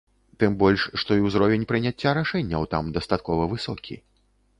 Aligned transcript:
Тым 0.43 0.53
больш, 0.61 0.85
што 1.01 1.17
і 1.19 1.25
ўзровень 1.25 1.65
прыняцця 1.71 2.13
рашэнняў 2.19 2.65
там 2.73 2.89
дастаткова 2.97 3.43
высокі. 3.53 3.99